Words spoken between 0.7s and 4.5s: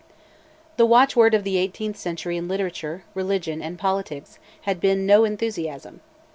The watchword of the eighteenth century in literature, religion, and politics